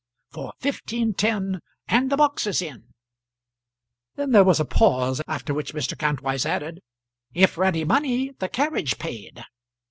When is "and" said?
1.87-2.09